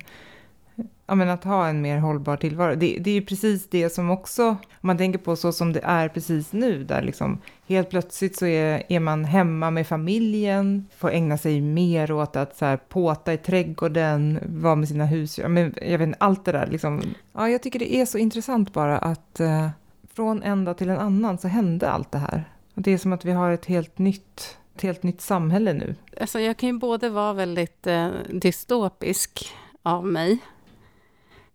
[1.07, 2.75] ja, men att ha en mer hållbar tillvaro.
[2.75, 5.81] Det, det är ju precis det som också, om man tänker på så som det
[5.85, 11.11] är precis nu, där liksom helt plötsligt så är, är man hemma med familjen, får
[11.11, 15.75] ägna sig mer åt att så här, påta i trädgården, vara med sina husdjur, men
[15.83, 17.03] jag vet inte, allt det där liksom.
[17.33, 19.69] Ja, jag tycker det är så intressant bara att uh,
[20.14, 22.44] från en dag till en annan så hände allt det här.
[22.75, 25.94] Och det är som att vi har ett helt nytt, ett helt nytt samhälle nu.
[26.20, 30.38] Alltså jag kan ju både vara väldigt eh, dystopisk av mig,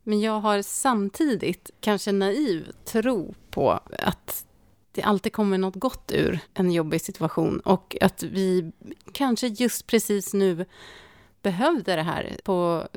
[0.03, 4.45] men jag har samtidigt kanske naiv tro på att
[4.91, 8.71] det alltid kommer något gott ur en jobbig situation och att vi
[9.11, 10.65] kanske just precis nu
[11.41, 12.87] behövde det här på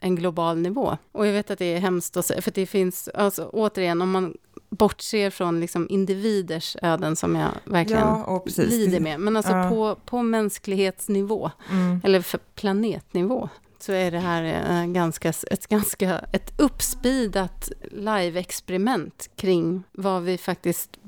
[0.00, 0.96] en global nivå.
[1.12, 4.10] Och jag vet att det är hemskt att säga, för det finns, alltså återigen, om
[4.10, 4.36] man
[4.70, 9.20] bortser från liksom individers öden som jag verkligen ja, lider med.
[9.20, 9.68] Men alltså ja.
[9.68, 12.00] på, på mänsklighetsnivå, mm.
[12.04, 19.82] eller för planetnivå, så är det här äh, ganska, ett ganska ett uppspidat live-experiment kring
[19.92, 20.98] vad vi faktiskt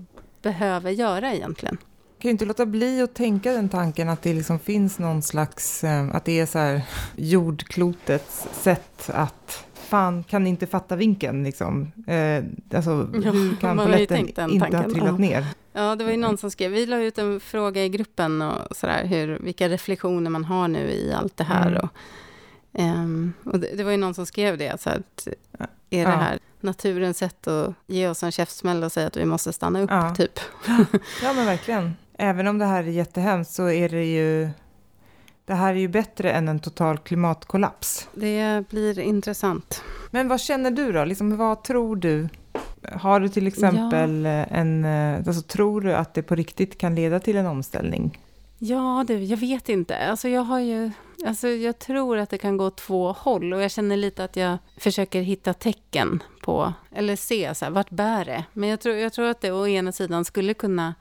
[0.42, 1.78] behöver göra egentligen.
[2.16, 5.22] Jag kan ju inte låta bli att tänka den tanken att det liksom finns någon
[5.22, 6.82] slags, äh, att det är så här
[7.16, 11.92] jordklotets sätt att fan kan inte fatta vinkeln liksom?
[12.06, 12.44] Eh,
[12.76, 14.18] alltså, ja, hur kan polletten
[14.50, 15.16] inte ha trillat ja.
[15.16, 15.46] ner?
[15.72, 18.76] Ja, det var ju någon som skrev, vi la ut en fråga i gruppen och
[18.76, 21.66] sådär, hur, vilka reflektioner man har nu i allt det här.
[21.66, 21.82] Mm.
[21.82, 21.88] Och,
[22.74, 25.28] Um, och det, det, var ju någon som skrev det, alltså att
[25.90, 29.52] är det här naturens sätt att ge oss en käftsmäll och säga att vi måste
[29.52, 30.14] stanna upp, ja.
[30.14, 30.40] typ.
[31.22, 31.96] ja, men verkligen.
[32.18, 34.50] Även om det här är jättehemskt så är det ju
[35.52, 38.08] det här är ju bättre än en total klimatkollaps.
[38.14, 39.82] Det blir intressant.
[40.10, 41.04] Men vad känner du då?
[41.04, 42.28] Liksom, vad tror du?
[42.92, 44.30] Har du till exempel ja.
[44.30, 44.84] en...
[45.26, 48.20] Alltså, tror du att det på riktigt kan leda till en omställning?
[48.58, 49.96] Ja, du, jag vet inte.
[49.96, 50.90] Alltså, jag har ju...
[51.26, 54.58] Alltså, jag tror att det kan gå två håll och jag känner lite att jag
[54.76, 58.44] försöker hitta tecken på, eller se så här, vart bär det?
[58.52, 60.94] Men jag tror, jag tror att det å ena sidan skulle kunna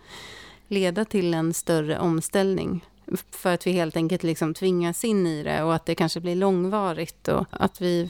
[0.67, 2.85] leda till en större omställning
[3.31, 6.35] för att vi helt enkelt liksom tvingas in i det och att det kanske blir
[6.35, 8.09] långvarigt och att vi,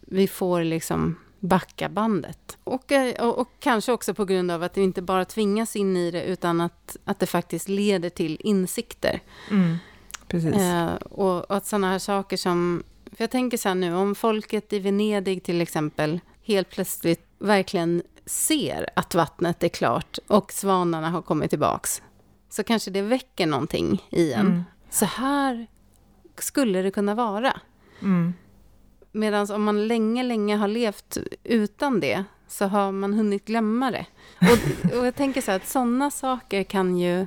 [0.00, 2.58] vi får liksom backa bandet.
[2.64, 5.96] Och, eh, och, och, kanske också på grund av att vi inte bara tvingas in
[5.96, 9.20] i det utan att, att det faktiskt leder till insikter.
[9.50, 9.76] Mm,
[10.28, 10.54] precis.
[10.54, 12.82] Eh, och, och, att sådana här saker som...
[13.04, 18.02] För jag tänker så här nu, om folket i Venedig till exempel helt plötsligt verkligen
[18.26, 22.02] ser att vattnet är klart och svanarna har kommit tillbaks
[22.52, 24.46] så kanske det väcker någonting i en.
[24.46, 24.64] Mm.
[24.90, 25.66] Så här
[26.38, 27.60] skulle det kunna vara.
[28.02, 28.34] Mm.
[29.12, 34.06] Medan om man länge, länge har levt utan det så har man hunnit glömma det.
[34.40, 37.26] Och, och jag tänker så här att sådana saker kan ju...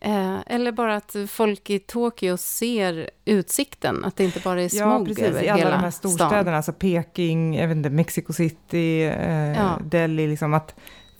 [0.00, 5.02] Eh, eller bara att folk i Tokyo ser utsikten, att det inte bara är smog
[5.02, 8.32] ja, precis, över hela i alla de här storstäderna, alltså Peking, jag vet inte, Mexico
[8.32, 9.78] City, eh, ja.
[9.84, 10.74] Delhi, liksom att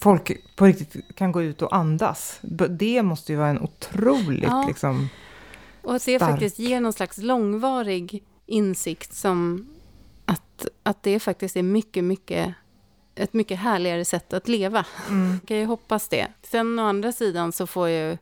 [0.05, 2.39] folk på riktigt kan gå ut och andas.
[2.71, 4.65] Det måste ju vara en otroligt ja.
[4.69, 5.09] liksom,
[5.83, 6.31] Och att det stark...
[6.31, 9.67] faktiskt ger någon slags långvarig insikt som
[10.25, 12.55] att, att det faktiskt är mycket, mycket
[13.15, 14.87] ett mycket härligare sätt att leva.
[15.09, 15.31] Mm.
[15.31, 16.27] Jag kan ju hoppas det.
[16.43, 18.19] Sen å andra sidan så får jag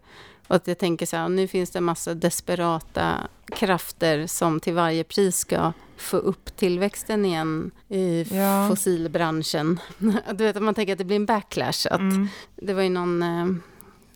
[0.49, 5.05] att jag tänker så här, nu finns det en massa desperata krafter som till varje
[5.05, 8.69] pris ska få upp tillväxten igen i ja.
[8.69, 9.81] fossilbranschen.
[10.35, 11.87] Du vet, man tänker att det blir en backlash.
[11.91, 12.29] Att mm.
[12.57, 13.47] Det var ju någon eh,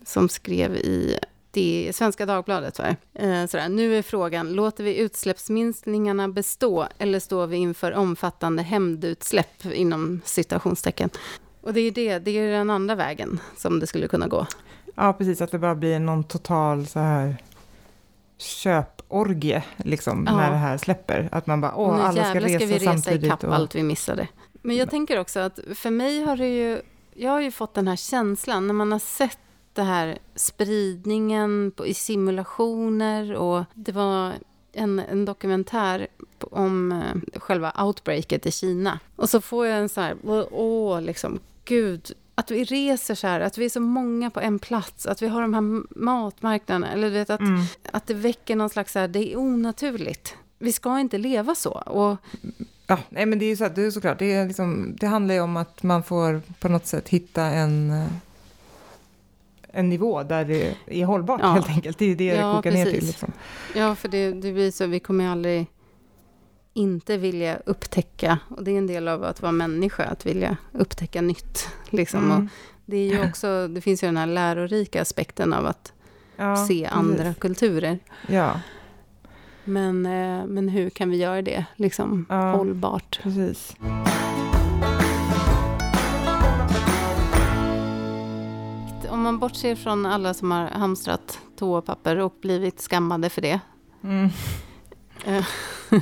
[0.05, 1.19] som skrev i
[1.51, 2.79] det Svenska Dagbladet.
[2.79, 2.95] Va?
[3.13, 3.69] Eh, sådär.
[3.69, 11.09] Nu är frågan, låter vi utsläppsminskningarna bestå eller står vi inför omfattande hämndutsläpp inom citationstecken?
[11.61, 14.47] Och det är, det, det är den andra vägen som det skulle kunna gå.
[14.95, 17.37] Ja, precis, att det bara blir någon total så här
[18.37, 20.37] köporgie, liksom, ja.
[20.37, 21.29] när det här släpper.
[21.31, 23.23] Att man bara, åh, alla ska resa, ska vi resa samtidigt.
[23.23, 23.55] ikapp och...
[23.55, 24.27] allt vi missade.
[24.61, 26.81] Men jag tänker också att för mig har det ju,
[27.13, 29.39] jag har ju fått den här känslan när man har sett
[29.73, 34.33] det här spridningen på, i simulationer och det var
[34.73, 36.07] en, en dokumentär
[36.39, 38.99] om eh, själva outbreaket i Kina.
[39.15, 40.15] Och så får jag en så här,
[40.51, 44.59] åh, liksom, gud, att vi reser så här, att vi är så många på en
[44.59, 47.61] plats, att vi har de här matmarknaderna, eller du vet att, mm.
[47.91, 50.35] att det väcker någon slags så här, det är onaturligt.
[50.59, 51.71] Vi ska inte leva så.
[51.71, 52.17] Och,
[52.87, 55.35] Ja, nej, men det är ju så, det är såklart, det, är liksom, det handlar
[55.35, 58.05] ju om att man får på något sätt hitta en,
[59.71, 61.51] en nivå där det är hållbart ja.
[61.51, 61.97] helt enkelt.
[61.97, 62.85] Det är det ja, det kokar precis.
[62.85, 63.07] ner till.
[63.07, 63.31] Liksom.
[63.75, 65.67] Ja, för det, det blir så, vi kommer aldrig
[66.77, 71.21] inte vilja upptäcka, och det är en del av att vara människa, att vilja upptäcka
[71.21, 71.67] nytt.
[71.89, 72.23] Liksom.
[72.23, 72.37] Mm.
[72.37, 72.49] Och
[72.85, 75.93] det, är ju också, det finns ju den här lärorika aspekten av att
[76.35, 77.39] ja, se andra precis.
[77.39, 77.99] kulturer.
[78.27, 78.59] Ja.
[79.63, 83.19] Men, eh, men hur kan vi göra det liksom, ja, hållbart?
[83.23, 83.75] Precis.
[89.09, 93.59] Om man bortser från alla som har hamstrat toapapper och blivit skammade för det.
[94.03, 94.29] Mm.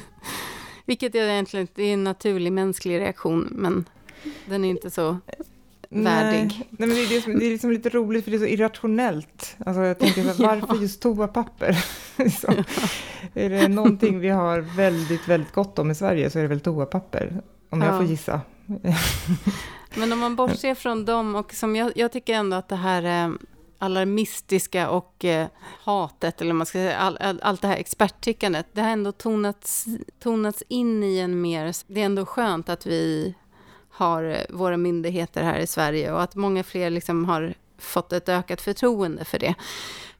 [0.85, 3.85] Eh, vilket är egentligen det är en naturlig mänsklig reaktion, men
[4.45, 5.17] den är inte så
[5.89, 6.67] värdig.
[6.69, 8.45] Nej, men det är, det, som, det är liksom lite roligt för det är så
[8.45, 9.55] irrationellt.
[9.65, 11.85] Alltså jag tänker så här, varför just toapapper?
[12.29, 12.47] så,
[13.33, 16.59] är det någonting vi har väldigt, väldigt gott om i Sverige så är det väl
[16.59, 17.87] toapapper, om ja.
[17.87, 18.41] jag får gissa.
[19.95, 23.33] men om man bortser från dem, och som jag, jag tycker ändå att det här
[23.85, 25.47] alarmistiska och eh,
[25.83, 29.85] hatet, eller man ska säga, all, all, allt det här experttyckandet, det har ändå tonats,
[30.19, 31.75] tonats in i en mer...
[31.87, 33.35] Det är ändå skönt att vi
[33.89, 38.29] har eh, våra myndigheter här i Sverige och att många fler liksom har fått ett
[38.29, 39.55] ökat förtroende för det.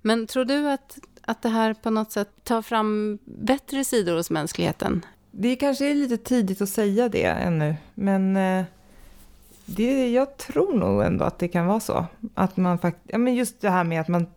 [0.02, 4.30] Men tror du att, att det här på något sätt tar fram bättre sidor hos
[4.30, 5.06] mänskligheten?
[5.32, 8.66] Det kanske är lite tidigt att säga det ännu, men eh,
[9.66, 12.06] det, jag tror nog ändå att det kan vara så.
[12.34, 14.28] Att man fakt ja, men just det här med att man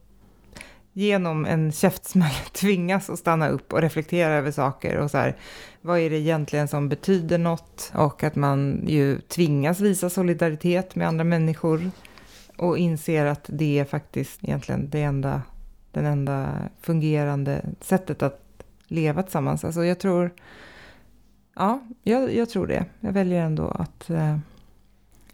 [0.92, 5.36] genom en käftsmäll tvingas att stanna upp och reflektera över saker och så här,
[5.80, 7.92] vad är det egentligen som betyder något?
[7.94, 11.90] Och att man ju tvingas visa solidaritet med andra människor
[12.56, 15.42] och inser att det är faktiskt egentligen det enda,
[15.92, 18.42] den enda fungerande sättet att
[18.86, 19.64] leva tillsammans.
[19.64, 20.30] Alltså jag tror,
[21.56, 22.84] ja, jag, jag tror det.
[23.00, 24.38] Jag väljer ändå att, eh,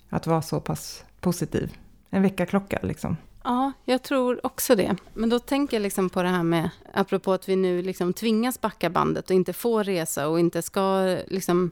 [0.09, 1.77] att vara så pass positiv.
[2.11, 3.17] En veckaklocka liksom.
[3.45, 4.97] Ja, jag tror också det.
[5.15, 8.61] Men då tänker jag liksom på det här med, apropå att vi nu liksom tvingas
[8.61, 11.71] backa bandet och inte får resa och inte ska liksom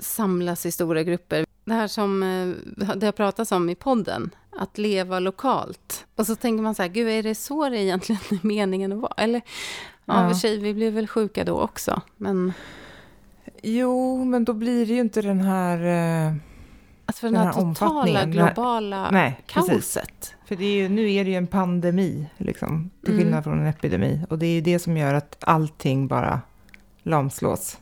[0.00, 1.46] samlas i stora grupper.
[1.64, 6.06] Det här som eh, det har pratats om i podden, att leva lokalt.
[6.16, 8.98] Och så tänker man så här, gud, är det så det egentligen är meningen att
[8.98, 9.14] vara?
[9.16, 9.42] Eller,
[10.04, 10.28] ja, ja.
[10.28, 12.52] för sig, vi blev väl sjuka då också, men...
[13.62, 15.78] Jo, men då blir det ju inte den här...
[16.28, 16.34] Eh,
[17.06, 20.06] alltså för den, den här, här totala globala nej, kaoset.
[20.18, 20.34] Precis.
[20.44, 23.24] För det är ju, nu är det ju en pandemi, liksom, till mm.
[23.24, 24.20] skillnad från en epidemi.
[24.30, 26.40] Och det är ju det som gör att allting bara
[27.02, 27.78] lamslås.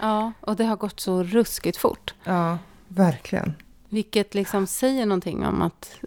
[0.00, 2.14] Ja, och det har gått så ruskigt fort.
[2.24, 2.58] Ja,
[2.88, 3.54] verkligen.
[3.88, 6.00] Vilket liksom säger någonting om att,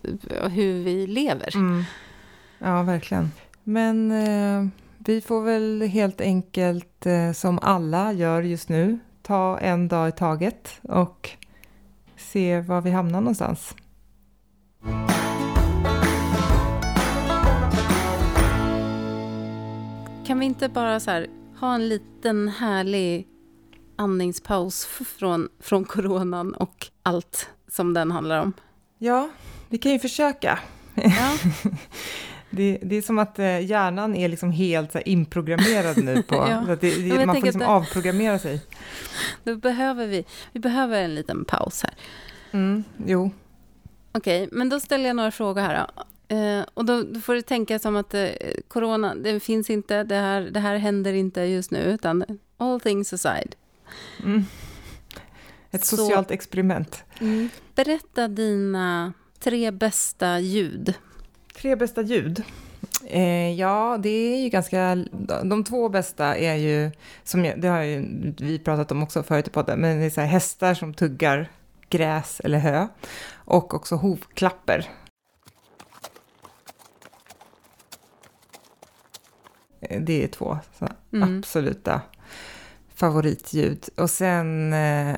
[0.50, 1.56] hur vi lever.
[1.56, 1.84] Mm.
[2.60, 3.32] Ja, verkligen.
[3.64, 9.88] Men eh, vi får väl helt enkelt, eh, som alla gör just nu, ta en
[9.88, 11.30] dag i taget och
[12.22, 13.76] se var vi hamnar någonstans.
[20.26, 21.28] Kan vi inte bara så här,
[21.60, 23.28] ha en liten härlig
[23.96, 28.54] andningspaus från, från coronan och allt som den handlar om?
[28.98, 29.30] Ja,
[29.70, 30.60] vi kan ju försöka.
[30.96, 31.38] Ja.
[32.52, 36.24] det, det, är som att eh, hjärnan är liksom helt så här, inprogrammerad nu.
[36.24, 36.66] På, ja.
[36.66, 38.62] så det, det, man får liksom det, avprogrammera sig.
[39.44, 41.94] Då behöver vi, vi behöver en liten paus här.
[42.52, 43.32] Mm, jo.
[44.12, 45.88] Okej, okay, men då ställer jag några frågor här.
[45.88, 46.36] Då.
[46.36, 48.30] Eh, och då, då, får det tänka som att eh,
[48.68, 52.26] corona, det finns inte, det här, det här händer inte just nu, utan
[52.58, 53.56] all things aside.
[54.24, 54.46] Mm.
[55.72, 57.04] Ett Så, socialt experiment.
[57.20, 57.50] Mm.
[57.76, 60.94] Berätta dina tre bästa ljud.
[61.54, 62.44] Tre bästa ljud?
[63.06, 65.06] Eh, ja, det är ju ganska...
[65.44, 66.92] De två bästa är ju,
[67.24, 68.06] som jag, det har ju
[68.40, 71.50] vi pratat om också förut i podden, men det är så här, hästar som tuggar
[71.90, 72.88] gräs eller hö
[73.34, 74.90] och också hovklapper.
[79.82, 80.58] Eh, det är två
[81.14, 81.38] mm.
[81.38, 82.02] absoluta
[82.96, 83.90] favoritljud.
[83.98, 85.16] Och sen, eh,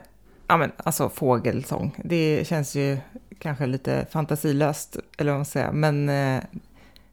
[0.47, 1.95] ja men alltså fågelsång.
[2.03, 2.97] Det känns ju
[3.43, 5.71] kanske lite fantasilöst, eller vad man säger.
[5.71, 6.43] Men eh,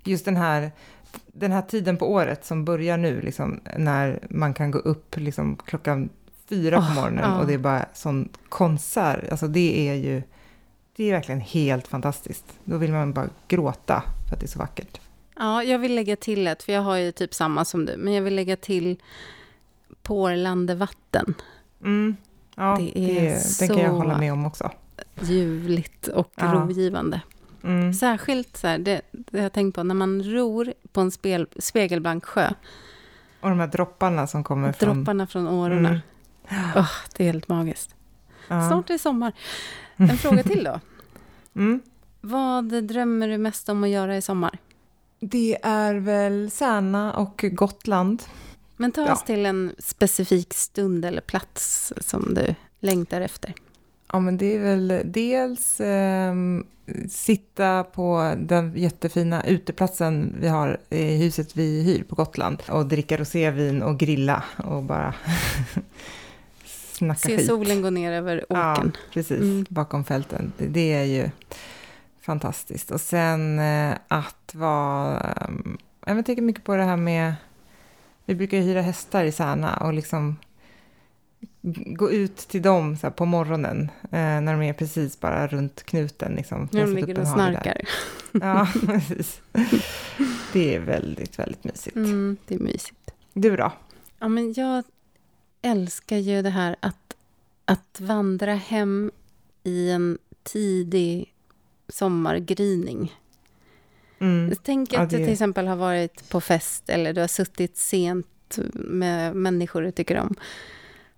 [0.04, 0.70] just den här,
[1.26, 5.56] den här tiden på året som börjar nu, liksom, när man kan gå upp liksom,
[5.56, 6.08] klockan
[6.48, 9.30] fyra på morgonen oh, och det är bara sån konsert.
[9.30, 10.22] Alltså det är ju,
[10.96, 12.44] det är verkligen helt fantastiskt.
[12.64, 15.00] Då vill man bara gråta för att det är så vackert.
[15.36, 18.14] Ja, jag vill lägga till ett, för jag har ju typ samma som du, men
[18.14, 19.02] jag vill lägga till
[20.02, 21.34] porlande vatten.
[21.80, 22.16] Mm.
[22.56, 24.70] Ja, det är det, så den kan jag hålla med om också.
[25.22, 26.52] Ljuvligt och ja.
[26.54, 27.20] rogivande.
[27.64, 27.94] Mm.
[27.94, 31.46] Särskilt så här, det, det har jag tänkt på, när man ror på en spel,
[31.58, 32.50] spegelblank sjö.
[33.40, 34.96] Och de här dropparna som kommer från...
[34.96, 35.88] Dropparna från årorna.
[35.88, 36.70] Mm.
[36.76, 37.94] Oh, det är helt magiskt.
[38.48, 38.68] Ja.
[38.68, 39.32] Snart är det sommar.
[39.96, 40.80] En fråga till då.
[41.54, 41.80] Mm.
[42.20, 44.58] Vad drömmer du mest om att göra i sommar?
[45.20, 48.22] Det är väl Särna och Gotland.
[48.76, 49.26] Men ta oss ja.
[49.26, 53.54] till en specifik stund eller plats som du längtar efter.
[54.12, 56.34] Ja, men det är väl dels eh,
[57.08, 63.16] sitta på den jättefina uteplatsen vi har i huset vi hyr på Gotland och dricka
[63.16, 65.14] rosévin och grilla och bara
[66.92, 67.46] snacka Se skit.
[67.46, 68.92] solen gå ner över åkern.
[68.94, 69.66] Ja, precis, mm.
[69.68, 70.52] bakom fälten.
[70.58, 71.30] Det, det, är ju
[72.20, 72.90] fantastiskt.
[72.90, 75.34] Och sen eh, att vara...
[76.06, 77.34] Eh, jag tänker mycket på det här med
[78.24, 80.36] vi brukar hyra hästar i Särna och liksom
[81.62, 86.34] gå ut till dem så på morgonen eh, när de är precis bara runt knuten.
[86.34, 87.80] Liksom, när de ligger och snarkar.
[88.32, 89.40] ja, precis.
[90.52, 91.96] Det är väldigt, väldigt mysigt.
[91.96, 93.14] Mm, det är mysigt.
[93.32, 93.72] Du då?
[94.18, 94.84] Ja, men jag
[95.62, 97.16] älskar ju det här att,
[97.64, 99.10] att vandra hem
[99.62, 101.34] i en tidig
[101.88, 103.14] sommargryning.
[104.18, 104.54] Mm.
[104.62, 105.16] Tänk att ja, det...
[105.16, 109.90] du till exempel har varit på fest eller du har suttit sent med människor du
[109.90, 110.36] tycker om.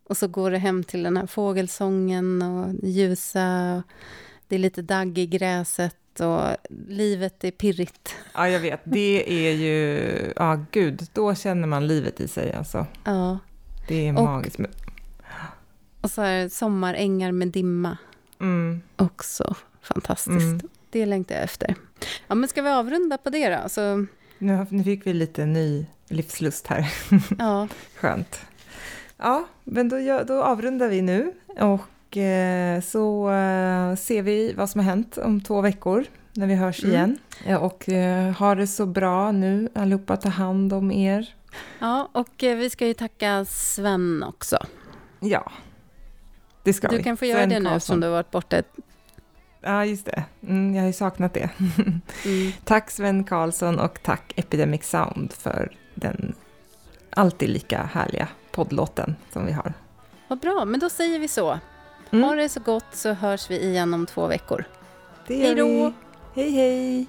[0.04, 3.82] Och så går du hem till den här fågelsången och ljusa,
[4.48, 6.56] det är lite dagg i gräset och
[6.88, 8.14] livet är pirrigt.
[8.34, 8.80] Ja, jag vet.
[8.84, 12.86] Det är ju, ja gud, då känner man livet i sig alltså.
[13.04, 13.38] Ja.
[13.88, 14.60] Det är magiskt.
[14.60, 14.66] Och,
[16.00, 17.96] och så är det sommarängar med dimma.
[18.40, 18.80] Mm.
[18.96, 20.42] Också fantastiskt.
[20.42, 20.60] Mm.
[20.90, 21.74] Det längtar jag efter.
[22.26, 23.68] Ja, men ska vi avrunda på det då?
[23.68, 24.06] Så...
[24.38, 26.92] Nu, nu fick vi lite ny livslust här.
[27.38, 27.68] Ja.
[27.96, 28.40] Skönt.
[29.22, 34.78] Ja, men då, då avrundar vi nu och eh, så eh, ser vi vad som
[34.78, 36.94] har hänt om två veckor när vi hörs mm.
[36.94, 37.18] igen.
[37.60, 41.34] Och eh, ha det så bra nu allihopa, ta hand om er
[41.78, 44.58] Ja, och vi ska ju tacka Sven också.
[45.20, 45.52] Ja,
[46.62, 46.98] det ska du vi.
[46.98, 48.62] Du kan få göra Sven det nu eftersom du har varit borta.
[49.60, 50.24] Ja, just det.
[50.48, 51.50] Mm, jag har ju saknat det.
[52.24, 52.52] Mm.
[52.64, 56.34] tack Sven Karlsson och tack Epidemic Sound för den
[57.10, 59.72] alltid lika härliga poddlåten som vi har.
[60.28, 61.58] Vad bra, men då säger vi så.
[62.10, 62.24] Mm.
[62.24, 64.64] Ha det så gott så hörs vi igen om två veckor.
[65.26, 65.92] Det gör hej då!
[66.34, 67.06] Hej hej!